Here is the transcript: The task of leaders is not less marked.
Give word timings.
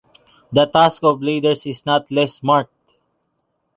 The 0.51 0.65
task 0.65 1.03
of 1.03 1.21
leaders 1.21 1.63
is 1.67 1.85
not 1.85 2.09
less 2.09 2.41
marked. 2.41 2.95